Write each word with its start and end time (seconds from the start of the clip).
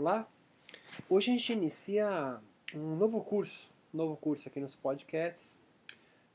Olá, 0.00 0.26
hoje 1.10 1.30
a 1.30 1.36
gente 1.36 1.52
inicia 1.52 2.40
um 2.74 2.96
novo 2.96 3.22
curso, 3.22 3.70
um 3.92 3.98
novo 3.98 4.16
curso 4.16 4.48
aqui 4.48 4.58
nos 4.58 4.74
podcasts, 4.74 5.60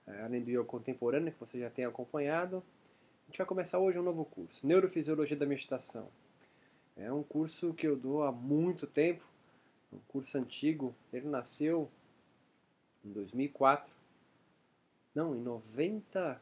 é, 0.05 0.21
além 0.21 0.43
do 0.43 0.51
yoga 0.51 0.65
contemporâneo 0.65 1.33
que 1.33 1.39
você 1.39 1.59
já 1.59 1.67
tem 1.67 1.83
acompanhado. 1.83 2.63
A 3.23 3.25
gente 3.25 3.39
vai 3.39 3.47
começar 3.47 3.79
hoje 3.79 3.97
um 3.97 4.03
novo 4.03 4.23
curso, 4.23 4.67
Neurofisiologia 4.67 5.35
da 5.35 5.47
Meditação. 5.47 6.07
É 6.95 7.11
um 7.11 7.23
curso 7.23 7.73
que 7.73 7.87
eu 7.87 7.97
dou 7.97 8.21
há 8.21 8.31
muito 8.31 8.85
tempo, 8.85 9.25
um 9.91 9.97
curso 10.09 10.37
antigo, 10.37 10.93
ele 11.11 11.27
nasceu 11.27 11.89
em 13.03 13.11
2004, 13.11 13.91
não, 15.15 15.35
em 15.35 15.41
90, 15.41 16.39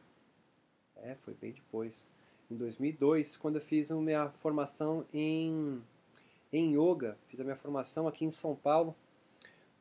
é, 0.96 1.14
foi 1.14 1.32
bem 1.32 1.52
depois, 1.52 2.12
em 2.50 2.54
2002, 2.54 3.38
quando 3.38 3.54
eu 3.54 3.62
fiz 3.62 3.90
a 3.90 3.94
minha 3.94 4.28
formação 4.28 5.06
em 5.10 5.82
em 6.58 6.72
yoga, 6.76 7.18
fiz 7.26 7.40
a 7.40 7.44
minha 7.44 7.56
formação 7.56 8.06
aqui 8.06 8.24
em 8.24 8.30
São 8.30 8.54
Paulo, 8.54 8.94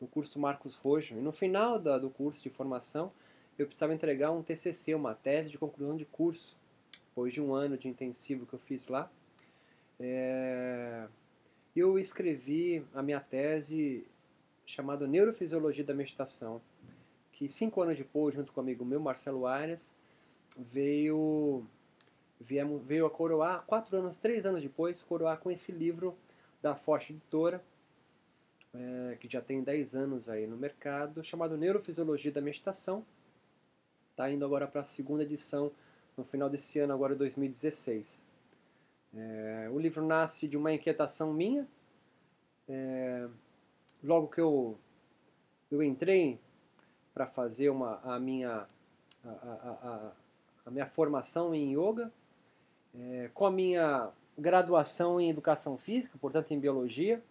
no 0.02 0.08
curso 0.08 0.40
Marcos 0.40 0.76
Rojo. 0.76 1.16
E 1.18 1.22
no 1.22 1.32
final 1.32 1.80
da, 1.80 1.98
do 1.98 2.10
curso 2.10 2.42
de 2.42 2.50
formação, 2.50 3.12
eu 3.58 3.68
precisava 3.68 3.94
entregar 3.94 4.32
um 4.32 4.42
TCC, 4.42 4.96
uma 4.96 5.14
tese 5.14 5.50
de 5.50 5.58
conclusão 5.58 5.96
de 5.96 6.06
curso, 6.06 6.58
depois 7.10 7.34
de 7.34 7.40
um 7.42 7.54
ano 7.54 7.78
de 7.78 7.88
intensivo 7.88 8.46
que 8.46 8.54
eu 8.54 8.60
fiz 8.60 8.88
lá. 8.88 9.12
É... 10.00 11.08
Eu 11.76 11.98
escrevi 12.00 12.86
a 12.94 13.02
minha 13.02 13.20
tese 13.20 14.06
chamada 14.66 15.08
Neurofisiologia 15.08 15.84
da 15.84 15.94
Meditação, 15.94 16.62
que 17.32 17.48
cinco 17.48 17.82
anos 17.82 17.98
depois, 17.98 18.34
junto 18.34 18.52
com 18.52 18.62
o 18.62 18.64
amigo 18.64 18.86
meu, 18.86 19.00
Marcelo 19.00 19.44
veio, 20.58 21.66
veio, 22.40 22.78
veio 22.80 23.06
a 23.06 23.10
coroar, 23.10 23.64
quatro 23.66 23.98
anos, 23.98 24.18
três 24.18 24.46
anos 24.46 24.62
depois, 24.62 25.02
coroar 25.02 25.40
com 25.40 25.52
esse 25.52 25.72
livro 25.72 26.16
da 26.64 26.78
Forte 26.78 27.12
Editora, 27.12 27.62
é, 28.74 29.18
que 29.20 29.30
já 29.30 29.42
tem 29.42 29.62
10 29.62 29.96
anos 29.96 30.30
aí 30.30 30.48
no 30.48 30.56
mercado, 30.56 31.22
chamado 31.22 31.58
Neurofisiologia 31.58 32.32
da 32.32 32.40
Meditação. 32.40 33.06
Está 34.12 34.32
indo 34.32 34.46
agora 34.46 34.66
para 34.66 34.80
a 34.80 34.86
segunda 34.86 35.24
edição 35.24 35.74
no 36.16 36.24
final 36.24 36.50
desse 36.50 36.80
ano, 36.80 36.94
agora 36.94 37.16
2016. 37.16 38.24
É, 39.14 39.70
o 39.74 39.78
livro 39.78 40.06
nasce 40.06 40.48
de 40.48 40.56
uma 40.56 40.72
inquietação 40.72 41.34
minha. 41.34 41.68
É, 42.70 43.28
logo 44.02 44.30
que 44.30 44.40
eu, 44.40 44.80
eu 45.70 45.84
entrei 45.84 46.40
para 47.14 47.26
fazer 47.26 47.70
uma, 47.70 48.00
a, 48.04 48.18
minha, 48.22 48.66
a, 49.26 49.30
a, 49.30 49.30
a, 49.30 50.12
a 50.66 50.72
minha 50.72 50.86
formação 50.86 51.54
em 51.54 51.74
yoga, 51.78 52.10
é, 52.96 53.30
com 53.34 53.46
a 53.46 53.52
minha 53.52 54.14
graduação 54.38 55.20
em 55.20 55.30
educação 55.30 55.78
física, 55.78 56.18
portanto 56.20 56.52
em 56.52 56.60
biologia. 56.60 57.22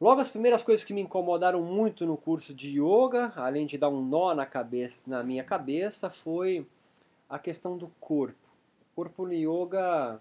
Logo 0.00 0.20
as 0.20 0.30
primeiras 0.30 0.62
coisas 0.62 0.84
que 0.84 0.94
me 0.94 1.00
incomodaram 1.00 1.60
muito 1.60 2.06
no 2.06 2.16
curso 2.16 2.54
de 2.54 2.80
yoga, 2.80 3.32
além 3.34 3.66
de 3.66 3.76
dar 3.76 3.88
um 3.88 4.00
nó 4.00 4.32
na 4.32 4.46
cabeça, 4.46 5.02
na 5.06 5.24
minha 5.24 5.42
cabeça, 5.42 6.08
foi 6.08 6.66
a 7.28 7.38
questão 7.38 7.76
do 7.76 7.88
corpo. 8.00 8.48
O 8.92 8.94
corpo 8.94 9.26
no 9.26 9.32
yoga 9.32 10.20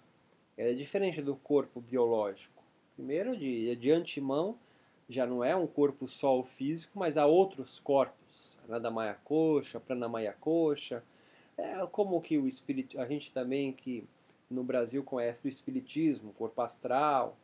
é 0.57 0.73
diferente 0.73 1.21
do 1.21 1.35
corpo 1.35 1.79
biológico. 1.79 2.63
Primeiro, 2.95 3.37
de, 3.37 3.75
de 3.75 3.91
antemão, 3.91 4.57
já 5.07 5.27
não 5.27 5.43
é 5.43 5.55
um 5.55 5.67
corpo 5.67 6.07
só 6.07 6.39
o 6.39 6.43
físico, 6.43 6.97
mas 6.97 7.15
há 7.15 7.27
outros 7.27 7.79
corpos. 7.79 8.57
Anadamaya 8.67 9.15
Kosha, 9.23 9.79
Pranamaya 9.79 10.33
Kosha. 10.33 11.03
É 11.55 11.85
como 11.91 12.19
que 12.19 12.37
o 12.37 12.47
espírito, 12.47 12.99
a 12.99 13.05
gente 13.05 13.31
também 13.31 13.71
que 13.71 14.03
no 14.49 14.63
Brasil 14.63 15.03
conhece 15.03 15.41
do 15.41 15.49
espiritismo, 15.49 16.33
corpo 16.33 16.61
astral. 16.61 17.37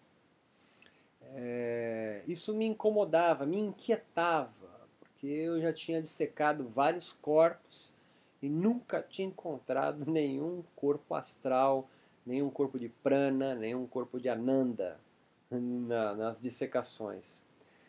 É, 1.35 2.21
isso 2.27 2.53
me 2.53 2.65
incomodava, 2.65 3.45
me 3.45 3.57
inquietava, 3.57 4.51
porque 4.99 5.27
eu 5.27 5.61
já 5.61 5.73
tinha 5.73 6.01
dissecado 6.01 6.67
vários 6.67 7.13
corpos 7.13 7.93
e 8.41 8.49
nunca 8.49 9.01
tinha 9.01 9.27
encontrado 9.27 10.05
nenhum 10.09 10.63
corpo 10.75 11.15
astral, 11.15 11.89
nenhum 12.25 12.49
corpo 12.49 12.77
de 12.77 12.89
prana, 12.89 13.55
nenhum 13.55 13.85
corpo 13.87 14.19
de 14.19 14.29
ananda 14.29 14.99
na, 15.49 16.13
nas 16.13 16.41
dissecações. 16.41 17.41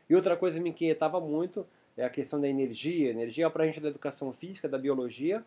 E 0.08 0.14
outra 0.14 0.36
coisa 0.36 0.56
que 0.56 0.62
me 0.62 0.70
inquietava 0.70 1.20
muito 1.20 1.66
é 1.96 2.04
a 2.04 2.10
questão 2.10 2.40
da 2.40 2.48
energia. 2.48 3.10
Energia 3.10 3.48
para 3.48 3.64
a 3.64 3.66
gente 3.66 3.80
da 3.80 3.88
educação 3.88 4.32
física, 4.32 4.68
da 4.68 4.78
biologia, 4.78 5.44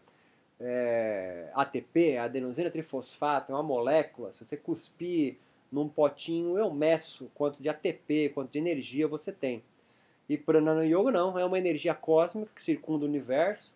é, 0.59 1.49
ATP, 1.53 2.17
adenosina 2.17 2.69
trifosfato, 2.69 3.51
é 3.51 3.55
uma 3.55 3.63
molécula. 3.63 4.31
Se 4.31 4.43
você 4.43 4.57
cuspir 4.57 5.37
num 5.71 5.87
potinho, 5.87 6.57
eu 6.57 6.71
meço 6.71 7.29
quanto 7.33 7.61
de 7.61 7.69
ATP, 7.69 8.29
quanto 8.33 8.51
de 8.51 8.59
energia 8.59 9.07
você 9.07 9.31
tem. 9.31 9.63
E 10.27 10.37
Pranana 10.37 10.85
Yoga 10.85 11.11
não, 11.11 11.37
é 11.37 11.45
uma 11.45 11.57
energia 11.57 11.93
cósmica 11.93 12.51
que 12.53 12.61
circunda 12.61 13.05
o 13.05 13.07
universo, 13.07 13.73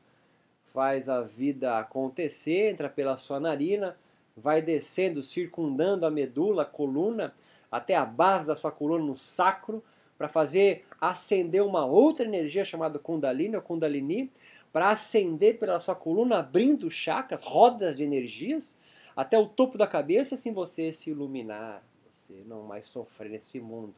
faz 0.63 1.07
a 1.07 1.21
vida 1.21 1.77
acontecer, 1.77 2.69
entra 2.69 2.89
pela 2.89 3.17
sua 3.17 3.39
narina, 3.39 3.97
vai 4.35 4.61
descendo, 4.61 5.23
circundando 5.23 6.05
a 6.05 6.11
medula, 6.11 6.63
a 6.63 6.65
coluna, 6.65 7.33
até 7.71 7.95
a 7.95 8.05
base 8.05 8.45
da 8.45 8.55
sua 8.55 8.71
coluna 8.71 9.03
no 9.03 9.15
sacro, 9.15 9.83
para 10.17 10.27
fazer 10.27 10.85
acender 10.99 11.63
uma 11.63 11.85
outra 11.85 12.25
energia 12.25 12.63
chamada 12.63 12.99
Kundalini 12.99 13.55
ou 13.55 13.61
Kundalini, 13.61 14.31
para 14.71 14.89
ascender 14.89 15.59
pela 15.59 15.79
sua 15.79 15.95
coluna, 15.95 16.39
abrindo 16.39 16.89
chakras, 16.89 17.41
rodas 17.41 17.95
de 17.95 18.03
energias, 18.03 18.77
até 19.15 19.37
o 19.37 19.47
topo 19.47 19.77
da 19.77 19.85
cabeça, 19.85 20.35
assim 20.35 20.53
você 20.53 20.93
se 20.93 21.09
iluminar, 21.09 21.83
você 22.09 22.43
não 22.45 22.63
mais 22.63 22.85
sofrer 22.85 23.29
nesse 23.29 23.59
mundo. 23.59 23.95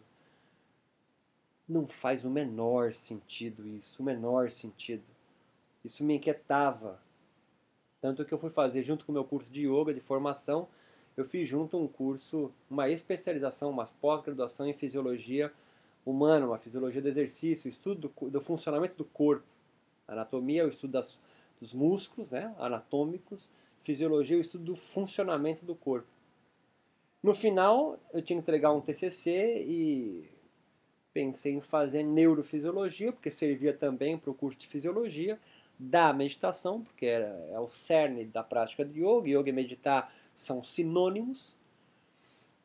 Não 1.68 1.88
faz 1.88 2.26
o 2.26 2.30
menor 2.30 2.94
sentido 2.94 3.68
isso, 3.68 4.02
o 4.02 4.06
menor 4.06 4.50
sentido. 4.50 5.04
Isso 5.84 6.04
me 6.04 6.16
inquietava. 6.16 7.02
Tanto 8.02 8.26
que 8.26 8.34
eu 8.34 8.38
fui 8.38 8.50
fazer, 8.50 8.84
junto 8.84 9.06
com 9.06 9.12
o 9.12 9.16
meu 9.16 9.24
curso 9.24 9.52
de 9.52 9.68
yoga, 9.68 9.94
de 9.94 10.02
formação, 10.02 10.68
eu 11.16 11.24
fiz 11.24 11.48
junto 11.48 11.78
um 11.78 11.88
curso, 11.88 12.52
uma 12.70 12.90
especialização, 12.90 13.70
uma 13.70 13.86
pós-graduação 13.86 14.68
em 14.68 14.74
fisiologia 14.74 15.54
humana, 16.06 16.48
uma 16.48 16.58
fisiologia 16.58 17.02
do 17.02 17.08
exercício, 17.08 17.70
estudo 17.70 18.12
do, 18.20 18.30
do 18.30 18.42
funcionamento 18.42 18.96
do 18.98 19.06
corpo. 19.06 19.53
Anatomia 20.08 20.62
é 20.62 20.66
o 20.66 20.70
estudo 20.70 20.92
das, 20.92 21.18
dos 21.60 21.74
músculos 21.74 22.32
né, 22.32 22.54
anatômicos, 22.58 23.50
fisiologia 23.82 24.36
é 24.36 24.40
o 24.40 24.42
estudo 24.42 24.64
do 24.64 24.76
funcionamento 24.76 25.66
do 25.66 25.76
corpo. 25.76 26.08
No 27.22 27.34
final, 27.34 27.98
eu 28.14 28.22
tinha 28.22 28.38
que 28.38 28.42
entregar 28.42 28.74
um 28.74 28.82
TCC 28.82 29.64
e 29.66 30.30
pensei 31.14 31.54
em 31.54 31.62
fazer 31.62 32.04
neurofisiologia, 32.04 33.14
porque 33.14 33.32
servia 33.32 33.74
também 33.74 34.18
para 34.18 34.32
o 34.32 34.34
curso 34.34 34.58
de 34.58 34.68
fisiologia, 34.68 35.40
da 35.80 36.12
meditação, 36.12 36.82
porque 36.82 37.06
era, 37.06 37.28
é 37.52 37.60
o 37.60 37.70
cerne 37.70 38.26
da 38.26 38.44
prática 38.44 38.84
de 38.84 39.00
yoga, 39.02 39.30
yoga 39.30 39.50
e 39.50 39.54
meditar 39.54 40.14
são 40.36 40.64
sinônimos. 40.64 41.56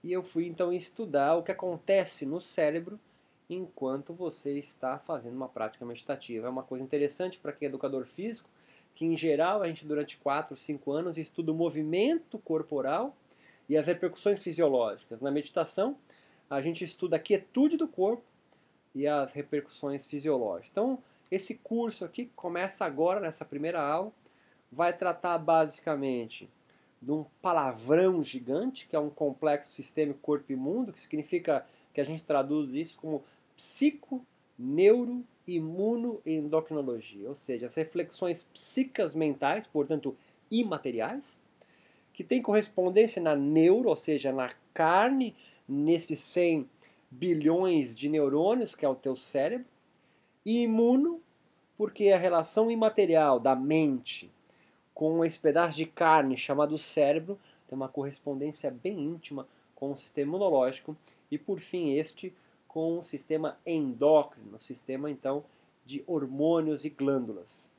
E 0.03 0.13
eu 0.13 0.23
fui 0.23 0.47
então 0.47 0.73
estudar 0.73 1.37
o 1.37 1.43
que 1.43 1.53
acontece 1.53 2.25
no 2.27 2.41
cérebro 2.41 2.99
enquanto 3.49 4.13
você 4.13 4.59
está 4.59 4.99
fazendo 4.99 5.37
uma 5.37 5.49
prática 5.49 5.85
meditativa. 5.85 6.47
É 6.47 6.51
uma 6.51 6.63
coisa 6.63 6.85
interessante 6.85 7.39
para 7.39 7.53
quem 7.53 7.67
é 7.67 7.69
educador 7.69 8.07
físico, 8.07 8.49
que 8.95 9.07
em 9.07 9.17
geral 9.17 9.63
a 9.63 9.69
gente 9.69 9.87
durante 9.87 10.17
4, 10.19 10.57
5 10.57 10.93
anos 10.93 11.17
estuda 11.17 11.53
o 11.53 11.55
movimento 11.55 12.39
corporal 12.39 13.17
e 13.69 13.77
as 13.77 13.87
repercussões 13.87 14.43
fisiológicas. 14.43 15.21
Na 15.21 15.31
meditação, 15.31 15.97
a 16.49 16.61
gente 16.61 16.85
estuda 16.85 17.17
a 17.17 17.21
quietude 17.21 17.77
do 17.77 17.87
corpo 17.87 18.25
e 18.95 19.07
as 19.07 19.33
repercussões 19.33 20.07
fisiológicas. 20.07 20.71
Então, 20.71 20.99
esse 21.31 21.57
curso 21.57 22.05
aqui 22.05 22.31
começa 22.35 22.85
agora, 22.85 23.21
nessa 23.21 23.45
primeira 23.45 23.81
aula, 23.81 24.13
vai 24.73 24.93
tratar 24.93 25.39
basicamente 25.39 26.49
de 27.01 27.13
um 27.13 27.25
palavrão 27.41 28.23
gigante, 28.23 28.89
que 28.89 28.97
é 28.97 28.99
um 28.99 29.11
complexo 29.11 29.71
sistêmico 29.71 30.19
corpo 30.21 30.51
e 30.51 30.57
mundo, 30.57 30.93
que 30.93 30.99
significa 30.99 31.65
que 31.93 32.01
a 32.01 32.05
gente 32.05 32.25
traduz 32.25 32.73
isso 32.73 32.97
como 32.97 33.23
psico, 33.59 34.25
neuro, 34.57 35.25
imuno 35.45 36.23
e 36.25 36.35
endocrinologia, 36.35 37.29
ou 37.29 37.35
seja, 37.35 37.67
as 37.67 37.75
reflexões 37.75 38.45
psicas 38.45 39.17
mentais, 39.17 39.67
portanto 39.67 40.17
imateriais, 40.49 41.41
que 42.13 42.23
tem 42.23 42.41
correspondência 42.41 43.21
na 43.21 43.35
neuro, 43.35 43.89
ou 43.89 43.97
seja, 43.97 44.33
na 44.33 44.53
carne, 44.73 45.35
nesses 45.69 46.21
100 46.21 46.71
bilhões 47.11 47.97
de 47.97 48.09
neurônios 48.09 48.77
que 48.77 48.85
é 48.85 48.89
o 48.89 48.95
teu 48.95 49.17
cérebro, 49.17 49.67
e 50.47 50.63
imuno, 50.63 51.21
porque 51.77 52.11
a 52.11 52.19
relação 52.19 52.71
imaterial 52.71 53.41
da 53.41 53.57
mente 53.57 54.31
com 54.95 55.25
esse 55.25 55.39
pedaço 55.39 55.77
de 55.77 55.87
carne 55.87 56.37
chamado 56.37 56.79
cérebro 56.79 57.39
tem 57.67 57.77
uma 57.77 57.89
correspondência 57.89 58.71
bem 58.71 59.01
íntima 59.01 59.49
com 59.75 59.93
o 59.93 59.97
sistema 59.97 60.29
imunológico 60.29 60.97
e 61.31 61.37
por 61.37 61.61
fim 61.61 61.93
este 61.93 62.33
com 62.69 62.99
o 62.99 63.03
sistema 63.03 63.59
endócrino, 63.67 64.59
o 64.59 64.63
sistema 64.63 65.11
então 65.11 65.43
de 65.85 66.05
hormônios 66.07 66.85
e 66.85 66.91
glândulas. 66.91 67.73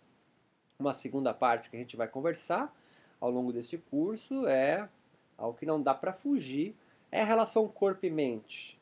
Uma 0.79 0.93
segunda 0.93 1.33
parte 1.33 1.69
que 1.69 1.75
a 1.75 1.79
gente 1.79 1.95
vai 1.95 2.07
conversar 2.07 2.75
ao 3.21 3.29
longo 3.29 3.53
deste 3.53 3.77
curso 3.77 4.47
é 4.47 4.89
algo 5.37 5.57
que 5.57 5.65
não 5.65 5.81
dá 5.81 5.93
para 5.93 6.11
fugir, 6.11 6.75
é 7.11 7.21
a 7.21 7.25
relação 7.25 7.67
corpo 7.67 8.05
e 8.05 8.09
mente. 8.09 8.79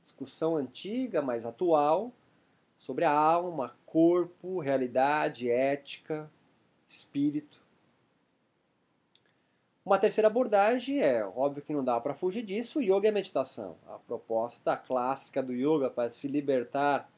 discussão 0.00 0.56
antiga, 0.56 1.20
mas 1.20 1.44
atual, 1.44 2.12
sobre 2.76 3.04
a 3.04 3.10
alma, 3.10 3.76
corpo, 3.84 4.60
realidade, 4.60 5.50
ética, 5.50 6.30
espírito. 6.86 7.65
Uma 9.86 10.00
terceira 10.00 10.26
abordagem 10.26 11.00
é, 11.00 11.24
óbvio 11.24 11.62
que 11.62 11.72
não 11.72 11.84
dá 11.84 12.00
para 12.00 12.12
fugir 12.12 12.42
disso, 12.42 12.80
o 12.80 12.82
yoga 12.82 13.08
a 13.08 13.12
meditação. 13.12 13.76
A 13.86 14.00
proposta 14.00 14.76
clássica 14.76 15.40
do 15.40 15.52
yoga 15.52 15.88
para 15.88 16.10
se 16.10 16.26
libertar 16.26 17.08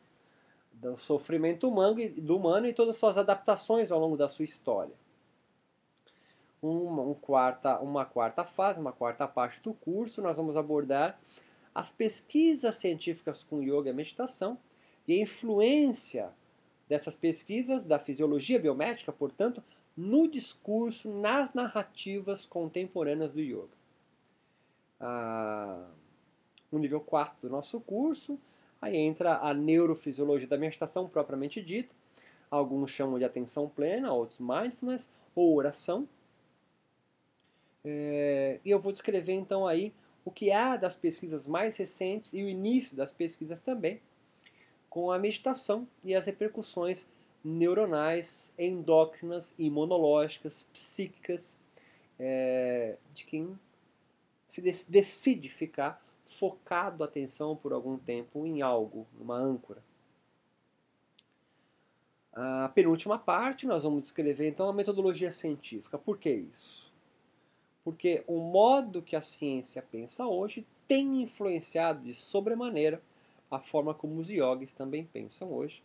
do 0.70 0.94
sofrimento 0.99 1.67
humano, 1.67 1.97
do 2.19 2.37
humano 2.37 2.67
e 2.67 2.75
todas 2.75 2.97
as 2.97 3.00
suas 3.00 3.17
adaptações 3.17 3.91
ao 3.91 3.99
longo 3.99 4.19
da 4.19 4.29
sua 4.29 4.44
história. 4.44 4.93
Uma, 6.61 7.00
um 7.00 7.15
quarta, 7.15 7.79
uma 7.79 8.05
quarta 8.05 8.44
fase, 8.44 8.79
uma 8.79 8.93
quarta 8.93 9.26
parte 9.26 9.62
do 9.62 9.73
curso, 9.73 10.20
nós 10.20 10.37
vamos 10.37 10.55
abordar 10.55 11.19
as 11.75 11.91
pesquisas 11.91 12.76
científicas 12.76 13.43
com 13.43 13.62
yoga 13.62 13.88
e 13.88 13.94
meditação 13.94 14.59
e 15.06 15.15
a 15.15 15.23
influência 15.23 16.35
dessas 16.87 17.17
pesquisas 17.17 17.87
da 17.87 17.99
fisiologia 17.99 18.59
biomédica, 18.59 19.11
portanto, 19.11 19.62
no 19.99 20.29
discurso, 20.29 21.11
nas 21.11 21.53
narrativas 21.55 22.47
contemporâneas 22.47 23.33
do 23.33 23.41
yoga. 23.41 23.77
Ah, 25.00 25.89
no 26.71 26.79
nível 26.79 27.00
4 27.00 27.37
do 27.43 27.50
nosso 27.50 27.81
curso, 27.81 28.39
aí 28.81 28.97
entra 28.97 29.39
a 29.39 29.53
neurofisiologia 29.53 30.47
da 30.47 30.56
meditação 30.56 31.09
propriamente 31.09 31.61
dita. 31.61 31.93
Alguns 32.49 32.93
chamam 32.93 33.19
de 33.19 33.25
atenção 33.25 33.69
plena, 33.69 34.12
outros 34.12 34.39
mindfulness 34.39 35.11
ou 35.35 35.56
oração. 35.56 36.09
É, 37.85 38.61
e 38.65 38.71
eu 38.71 38.79
vou 38.79 38.93
descrever 38.93 39.33
então 39.33 39.67
aí 39.67 39.93
o 40.25 40.31
que 40.31 40.53
há 40.53 40.77
das 40.77 40.94
pesquisas 40.94 41.44
mais 41.44 41.77
recentes 41.77 42.35
e 42.35 42.44
o 42.44 42.49
início 42.49 42.97
das 42.97 43.11
pesquisas 43.11 43.61
também, 43.61 44.01
com 44.89 45.11
a 45.11 45.19
meditação 45.19 45.89
e 46.05 46.15
as 46.15 46.27
repercussões 46.27 47.11
neuronais, 47.49 48.53
endócrinas, 48.59 49.55
imunológicas, 49.59 50.69
psíquicas, 50.73 51.59
é, 52.19 52.97
de 53.15 53.25
quem 53.25 53.59
se 54.47 54.61
decide 54.91 55.49
ficar 55.49 56.05
focado 56.25 57.03
a 57.03 57.06
atenção 57.06 57.56
por 57.56 57.73
algum 57.73 57.97
tempo 57.97 58.47
em 58.47 58.61
algo, 58.61 59.06
numa 59.19 59.37
âncora. 59.37 59.83
A 62.33 62.71
penúltima 62.75 63.19
parte, 63.19 63.67
nós 63.67 63.83
vamos 63.83 64.03
descrever 64.03 64.49
então 64.49 64.69
a 64.69 64.73
metodologia 64.73 65.33
científica. 65.33 65.99
Por 65.99 66.19
que 66.19 66.31
isso? 66.31 66.93
Porque 67.83 68.23
o 68.27 68.39
modo 68.39 69.03
que 69.03 69.17
a 69.17 69.21
ciência 69.21 69.83
pensa 69.83 70.27
hoje 70.27 70.67
tem 70.87 71.23
influenciado 71.23 72.05
de 72.05 72.15
sobremaneira 72.15 73.03
a 73.51 73.59
forma 73.59 73.94
como 73.94 74.21
os 74.21 74.31
yogis 74.31 74.73
também 74.73 75.05
pensam 75.05 75.53
hoje 75.53 75.83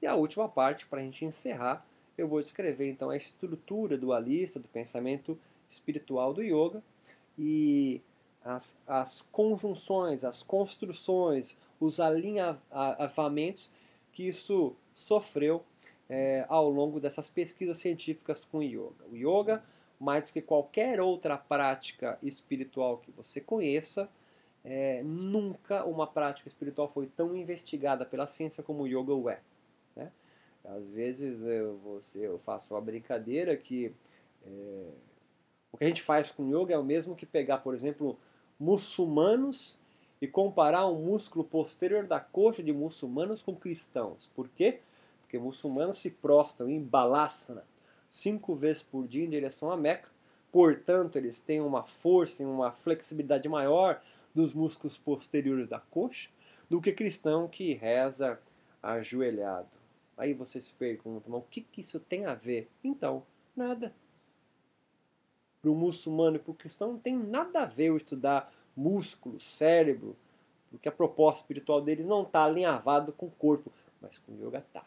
e 0.00 0.06
a 0.06 0.14
última 0.14 0.48
parte, 0.48 0.86
para 0.86 1.00
a 1.00 1.04
gente 1.04 1.24
encerrar, 1.24 1.86
eu 2.16 2.28
vou 2.28 2.40
descrever 2.40 2.88
então 2.88 3.10
a 3.10 3.16
estrutura 3.16 3.98
dualista 3.98 4.58
do 4.58 4.68
pensamento 4.68 5.38
espiritual 5.68 6.32
do 6.32 6.42
yoga 6.42 6.82
e 7.38 8.00
as, 8.44 8.78
as 8.86 9.22
conjunções, 9.32 10.22
as 10.24 10.42
construções, 10.42 11.56
os 11.80 11.98
alinhavamentos 11.98 13.70
que 14.12 14.28
isso 14.28 14.76
sofreu 14.94 15.64
é, 16.08 16.44
ao 16.48 16.68
longo 16.68 17.00
dessas 17.00 17.28
pesquisas 17.28 17.78
científicas 17.78 18.44
com 18.44 18.58
o 18.58 18.62
yoga. 18.62 19.04
O 19.10 19.16
yoga, 19.16 19.64
mais 19.98 20.26
do 20.26 20.32
que 20.32 20.42
qualquer 20.42 21.00
outra 21.00 21.36
prática 21.36 22.18
espiritual 22.22 22.98
que 22.98 23.10
você 23.10 23.40
conheça, 23.40 24.08
é, 24.64 25.02
nunca 25.02 25.84
uma 25.84 26.06
prática 26.06 26.48
espiritual 26.48 26.88
foi 26.88 27.06
tão 27.06 27.34
investigada 27.36 28.04
pela 28.04 28.26
ciência 28.26 28.62
como 28.62 28.84
o 28.84 28.86
yoga 28.86 29.32
é. 29.32 29.40
Né? 29.96 30.10
Às 30.64 30.90
vezes 30.90 31.40
eu, 31.42 31.78
você, 31.78 32.26
eu 32.26 32.38
faço 32.38 32.74
uma 32.74 32.80
brincadeira 32.80 33.56
que 33.56 33.92
é, 34.46 34.88
o 35.72 35.76
que 35.76 35.84
a 35.84 35.88
gente 35.88 36.02
faz 36.02 36.30
com 36.30 36.48
yoga 36.48 36.74
é 36.74 36.78
o 36.78 36.84
mesmo 36.84 37.16
que 37.16 37.26
pegar, 37.26 37.58
por 37.58 37.74
exemplo, 37.74 38.18
muçulmanos 38.58 39.78
e 40.20 40.28
comparar 40.28 40.86
o 40.86 40.94
músculo 40.94 41.44
posterior 41.44 42.06
da 42.06 42.20
coxa 42.20 42.62
de 42.62 42.72
muçulmanos 42.72 43.42
com 43.42 43.54
cristãos. 43.56 44.30
Por 44.34 44.48
quê? 44.48 44.80
Porque 45.20 45.38
muçulmanos 45.38 45.98
se 45.98 46.10
prostam 46.10 46.68
em 46.68 46.80
balasana 46.80 47.64
cinco 48.14 48.54
vezes 48.54 48.82
por 48.82 49.08
dia 49.08 49.24
em 49.24 49.30
direção 49.30 49.72
à 49.72 49.76
Meca, 49.76 50.08
portanto 50.52 51.16
eles 51.16 51.40
têm 51.40 51.60
uma 51.60 51.82
força 51.82 52.44
e 52.44 52.46
uma 52.46 52.70
flexibilidade 52.70 53.48
maior 53.48 54.00
dos 54.32 54.54
músculos 54.54 54.96
posteriores 54.96 55.66
da 55.66 55.80
coxa 55.80 56.30
do 56.70 56.80
que 56.80 56.92
cristão 56.92 57.48
que 57.48 57.74
reza 57.74 58.38
ajoelhado. 58.80 59.83
Aí 60.16 60.32
você 60.32 60.60
se 60.60 60.72
pergunta, 60.74 61.28
mas 61.28 61.40
o 61.40 61.46
que, 61.50 61.60
que 61.60 61.80
isso 61.80 61.98
tem 61.98 62.26
a 62.26 62.34
ver? 62.34 62.70
Então, 62.82 63.24
nada. 63.56 63.92
Para 65.60 65.70
o 65.70 65.74
muçulmano 65.74 66.36
e 66.36 66.38
para 66.38 66.50
o 66.50 66.54
cristão 66.54 66.92
não 66.92 66.98
tem 66.98 67.16
nada 67.16 67.62
a 67.62 67.64
ver 67.64 67.86
eu 67.86 67.96
estudar 67.96 68.52
músculo, 68.76 69.40
cérebro, 69.40 70.16
porque 70.70 70.88
a 70.88 70.92
proposta 70.92 71.42
espiritual 71.42 71.80
deles 71.80 72.06
não 72.06 72.22
está 72.22 72.44
alinhavado 72.44 73.12
com 73.12 73.26
o 73.26 73.30
corpo, 73.30 73.72
mas 74.00 74.18
com 74.18 74.32
o 74.32 74.46
yoga 74.46 74.58
está. 74.58 74.84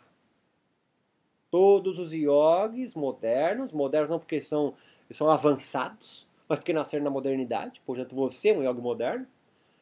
Todos 1.49 1.97
os 1.97 2.11
yogis 2.11 2.93
modernos, 2.93 3.71
modernos 3.71 4.09
não 4.09 4.19
porque 4.19 4.41
são, 4.41 4.75
são 5.09 5.29
avançados, 5.29 6.27
mas 6.47 6.59
porque 6.59 6.73
nasceram 6.73 7.05
na 7.05 7.09
modernidade, 7.09 7.81
portanto 7.85 8.15
você 8.15 8.49
é 8.49 8.57
um 8.57 8.63
yogi 8.63 8.81
moderno. 8.81 9.25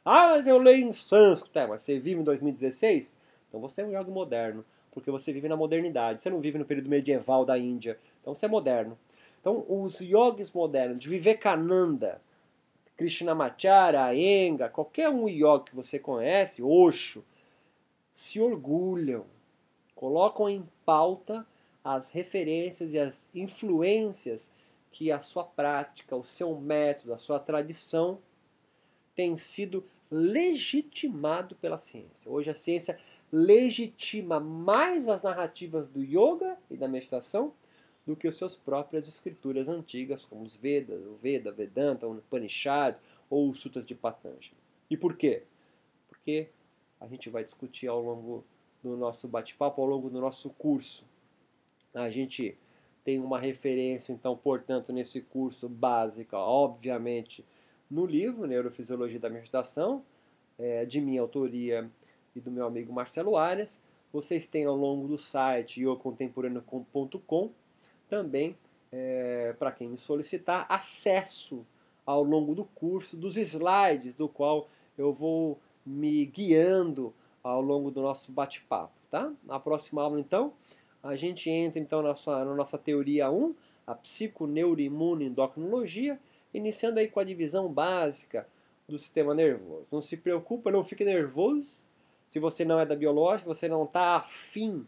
Ah, 0.04 0.30
mas 0.30 0.46
eu 0.48 0.60
leio 0.60 0.88
em 0.88 0.94
sânscrito, 0.94 1.58
é, 1.58 1.66
mas 1.66 1.82
você 1.82 2.00
vive 2.00 2.22
em 2.22 2.24
2016? 2.24 3.18
Então 3.50 3.60
você 3.60 3.82
é 3.82 3.86
um 3.86 3.92
yogi 3.92 4.12
moderno 4.12 4.64
porque 4.96 5.12
você 5.12 5.34
vive 5.34 5.50
na 5.50 5.58
modernidade. 5.58 6.22
Você 6.22 6.30
não 6.30 6.40
vive 6.40 6.58
no 6.58 6.66
período 6.66 6.90
medieval 6.90 7.46
da 7.46 7.58
Índia. 7.60 8.00
Então 8.22 8.34
você 8.34 8.46
é 8.46 8.50
moderno. 8.50 8.98
Então 9.42 9.64
os 9.68 10.00
yogis 10.00 10.52
modernos, 10.52 10.98
de 10.98 11.10
Vivekananda, 11.10 12.22
Krishnamacharya, 12.96 14.06
Ayenga, 14.06 14.70
qualquer 14.70 15.10
um 15.10 15.28
yogi 15.28 15.66
que 15.66 15.76
você 15.76 16.00
conhece, 16.00 16.64
Osho, 16.64 17.24
se 18.14 18.40
orgulham, 18.40 19.26
colocam 19.94 20.50
em 20.50 20.68
pauta 20.86 21.46
as 21.84 22.10
referências 22.10 22.94
e 22.94 22.98
as 22.98 23.30
influências 23.36 24.52
que 24.90 25.12
a 25.12 25.20
sua 25.20 25.44
prática, 25.44 26.16
o 26.16 26.24
seu 26.24 26.56
método, 26.56 27.14
a 27.14 27.18
sua 27.18 27.38
tradição 27.38 28.20
tem 29.14 29.36
sido 29.36 29.84
legitimado 30.10 31.56
pela 31.56 31.78
ciência. 31.78 32.32
Hoje 32.32 32.50
a 32.50 32.56
ciência 32.56 32.98
legitima 33.36 34.40
mais 34.40 35.10
as 35.10 35.24
narrativas 35.24 35.90
do 35.90 36.02
yoga 36.02 36.58
e 36.70 36.78
da 36.78 36.88
meditação 36.88 37.54
do 38.08 38.16
que 38.16 38.30
as 38.30 38.36
suas 38.36 38.56
próprias 38.56 39.10
escrituras 39.10 39.68
antigas, 39.68 40.24
como 40.24 40.44
os 40.44 40.56
Vedas, 40.56 41.06
o 41.06 41.16
Veda, 41.16 41.52
Vedanta, 41.52 42.08
o 42.08 42.14
Upanishad 42.14 42.96
ou 43.30 43.50
os 43.50 43.60
Sutras 43.60 43.86
de 43.86 43.94
Patanjali. 43.94 44.56
E 44.90 44.96
por 44.96 45.18
quê? 45.18 45.44
Porque 46.08 46.48
a 46.98 47.08
gente 47.08 47.30
vai 47.30 47.44
discutir 47.44 47.88
ao 47.88 48.02
longo 48.02 48.46
do 48.82 48.96
nosso 48.96 49.28
bate-papo, 49.28 49.82
ao 49.82 49.88
longo 49.88 50.10
do 50.10 50.22
nosso 50.22 50.50
curso. 50.52 51.04
A 51.94 52.10
gente 52.10 52.58
tem 53.04 53.20
uma 53.20 53.38
referência, 53.38 54.14
então, 54.14 54.38
portanto, 54.38 54.94
nesse 54.94 55.20
curso 55.20 55.68
básica, 55.68 56.38
obviamente, 56.38 57.44
no 57.92 58.06
livro 58.06 58.48
Neurofisiologia 58.48 59.20
da 59.20 59.30
Meditação, 59.30 60.06
é, 60.58 60.86
de 60.86 61.02
minha 61.02 61.20
autoria 61.20 61.92
e 62.36 62.42
do 62.42 62.52
meu 62.52 62.66
amigo 62.66 62.92
Marcelo 62.92 63.38
Arias. 63.38 63.82
Vocês 64.12 64.46
têm 64.46 64.66
ao 64.66 64.76
longo 64.76 65.08
do 65.08 65.18
site 65.18 65.82
iocontemporâneo.com 65.82 67.52
também, 68.10 68.56
é, 68.92 69.56
para 69.58 69.72
quem 69.72 69.90
me 69.90 69.98
solicitar, 69.98 70.66
acesso 70.70 71.66
ao 72.06 72.24
longo 72.24 72.54
do 72.54 72.66
curso 72.66 73.18
dos 73.18 73.36
slides 73.36 74.14
do 74.14 74.30
qual 74.30 74.70
eu 74.98 75.12
vou 75.12 75.60
me 75.86 76.26
guiando 76.26 77.14
ao 77.44 77.62
longo 77.62 77.90
do 77.90 78.02
nosso 78.02 78.32
bate-papo, 78.32 78.94
tá? 79.10 79.32
Na 79.44 79.60
próxima 79.60 80.02
aula, 80.02 80.20
então, 80.20 80.54
a 81.02 81.16
gente 81.16 81.50
entra 81.50 81.80
então 81.80 82.02
na 82.02 82.10
nossa, 82.10 82.46
na 82.46 82.56
nossa 82.56 82.78
teoria 82.78 83.30
1, 83.30 83.56
a 83.86 83.96
psiconeuroimune 83.96 85.26
endocrinologia, 85.26 86.20
iniciando 86.54 87.00
aí 87.00 87.08
com 87.08 87.20
a 87.20 87.24
divisão 87.24 87.72
básica 87.72 88.48
do 88.88 88.98
sistema 88.98 89.34
nervoso. 89.34 89.88
Não 89.92 90.02
se 90.02 90.18
preocupa, 90.18 90.72
não 90.72 90.84
fique 90.84 91.04
nervoso, 91.04 91.85
se 92.28 92.40
você 92.40 92.66
não 92.66 92.80
é 92.80 92.86
da 92.86 92.96
biológica, 92.96 93.54
você 93.54 93.68
não 93.68 93.84
está 93.84 94.16
afim 94.16 94.86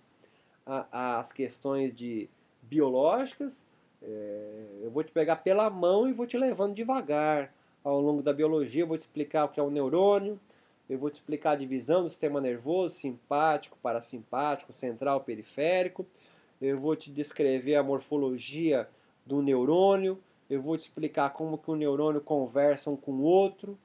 às 0.65 1.32
questões 1.32 1.96
de 1.96 2.29
biológicas, 2.62 3.65
é, 4.01 4.65
eu 4.82 4.91
vou 4.91 5.03
te 5.03 5.12
pegar 5.12 5.38
pela 5.38 5.70
mão 5.70 6.08
e 6.08 6.13
vou 6.13 6.27
te 6.27 6.38
levando 6.38 6.75
devagar 6.75 7.53
ao 7.84 8.00
longo 8.01 8.22
da 8.22 8.34
biologia. 8.34 8.84
Eu 8.84 8.88
vou 8.88 8.98
te 8.98 9.01
explicar 9.01 9.46
o 9.46 9.50
que 9.50 9.60
é 9.60 9.63
o 9.63 9.70
neurônio, 9.70 10.39
eu 10.89 10.98
vou 10.98 11.10
te 11.10 11.15
explicar 11.15 11.51
a 11.51 11.56
divisão 11.56 12.03
do 12.03 12.10
sistema 12.10 12.39
nervoso, 12.39 12.96
simpático, 12.96 13.77
parasimpático, 13.82 14.72
central, 14.72 15.22
periférico. 15.22 16.06
Eu 16.62 16.79
vou 16.79 16.96
te 16.96 17.12
descrever 17.12 17.75
a 17.75 17.84
morfologia 17.84 18.88
do 19.25 19.41
neurônio. 19.41 20.17
Eu 20.50 20.62
vou 20.62 20.77
te 20.77 20.82
explicar 20.82 21.32
como 21.32 21.58
que 21.58 21.70
o 21.70 21.75
neurônio 21.75 22.22
conversa 22.22 22.89
um 22.89 22.96
com 22.96 23.12
o 23.12 23.24
outro 23.24 23.77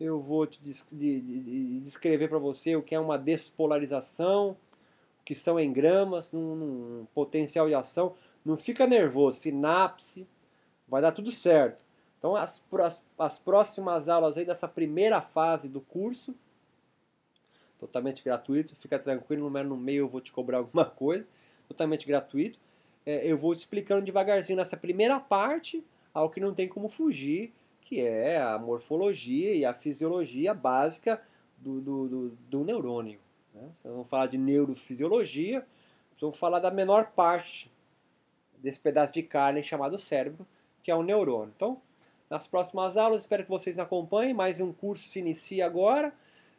eu 0.00 0.20
vou 0.20 0.46
te 0.46 0.60
descrever 0.62 2.28
para 2.28 2.38
você 2.38 2.76
o 2.76 2.82
que 2.82 2.94
é 2.94 3.00
uma 3.00 3.18
despolarização, 3.18 4.56
o 5.20 5.24
que 5.24 5.34
são 5.34 5.58
engramas, 5.58 6.32
um, 6.32 7.00
um 7.00 7.06
potencial 7.12 7.66
de 7.66 7.74
ação. 7.74 8.14
Não 8.44 8.56
fica 8.56 8.86
nervoso, 8.86 9.40
sinapse, 9.40 10.26
vai 10.86 11.02
dar 11.02 11.12
tudo 11.12 11.32
certo. 11.32 11.84
Então 12.16 12.36
as, 12.36 12.64
as, 12.80 13.06
as 13.18 13.38
próximas 13.38 14.08
aulas 14.08 14.38
aí 14.38 14.44
dessa 14.44 14.68
primeira 14.68 15.20
fase 15.20 15.68
do 15.68 15.80
curso, 15.80 16.34
totalmente 17.78 18.22
gratuito, 18.22 18.74
fica 18.74 18.98
tranquilo, 18.98 19.50
no 19.50 19.76
meio 19.76 20.04
eu 20.04 20.08
vou 20.08 20.20
te 20.20 20.32
cobrar 20.32 20.58
alguma 20.58 20.84
coisa, 20.84 21.28
totalmente 21.66 22.06
gratuito. 22.06 22.58
É, 23.04 23.26
eu 23.26 23.36
vou 23.36 23.52
explicando 23.52 24.04
devagarzinho 24.04 24.56
nessa 24.56 24.76
primeira 24.76 25.18
parte, 25.18 25.84
ao 26.14 26.30
que 26.30 26.40
não 26.40 26.54
tem 26.54 26.68
como 26.68 26.88
fugir, 26.88 27.52
que 27.88 28.02
é 28.02 28.38
a 28.38 28.58
morfologia 28.58 29.54
e 29.54 29.64
a 29.64 29.72
fisiologia 29.72 30.52
básica 30.52 31.22
do, 31.56 31.80
do, 31.80 32.08
do, 32.08 32.28
do 32.50 32.62
neurônio. 32.62 33.18
Né? 33.54 33.66
Vamos 33.82 34.06
falar 34.06 34.26
de 34.26 34.36
neurofisiologia, 34.36 35.66
vamos 36.20 36.38
falar 36.38 36.58
da 36.58 36.70
menor 36.70 37.12
parte 37.12 37.72
desse 38.58 38.78
pedaço 38.78 39.10
de 39.10 39.22
carne 39.22 39.62
chamado 39.62 39.98
cérebro, 39.98 40.46
que 40.82 40.90
é 40.90 40.94
o 40.94 41.02
neurônio. 41.02 41.50
Então, 41.56 41.80
nas 42.28 42.46
próximas 42.46 42.98
aulas, 42.98 43.22
espero 43.22 43.44
que 43.44 43.48
vocês 43.48 43.74
me 43.74 43.80
acompanhem. 43.80 44.34
Mais 44.34 44.60
um 44.60 44.70
curso 44.70 45.08
se 45.08 45.20
inicia 45.20 45.64
agora. 45.64 46.12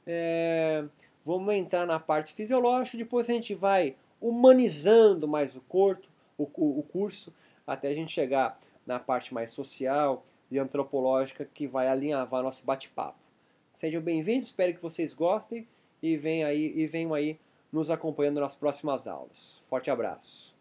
É, 0.08 0.84
vamos 1.24 1.54
entrar 1.54 1.86
na 1.86 2.00
parte 2.00 2.34
fisiológica, 2.34 2.98
depois 2.98 3.30
a 3.30 3.34
gente 3.34 3.54
vai 3.54 3.96
humanizando 4.20 5.28
mais 5.28 5.56
o 5.56 5.62
corpo, 5.62 6.08
o, 6.36 6.50
o, 6.56 6.80
o 6.80 6.84
curso, 6.92 7.32
até 7.68 7.90
a 7.90 7.94
gente 7.94 8.12
chegar 8.12 8.60
na 8.84 8.98
parte 8.98 9.32
mais 9.32 9.52
social 9.52 10.26
e 10.51 10.60
antropológica 10.60 11.46
que 11.46 11.68
vai 11.68 11.88
alinhavar 11.88 12.44
nosso 12.44 12.65
bate-papo. 12.65 13.20
Sejam 13.72 14.01
bem-vindos, 14.01 14.48
espero 14.48 14.74
que 14.74 14.82
vocês 14.82 15.13
gostem 15.13 15.68
e 16.01 16.18
venham 16.18 16.50
aí, 16.50 16.74
e 16.75 16.88
venham 16.88 17.13
aí 17.13 17.39
nos 17.72 17.89
acompanhando 17.89 18.39
nas 18.39 18.56
próximas 18.56 19.08
aulas. 19.08 19.63
Forte 19.70 19.91
abraço. 19.91 20.59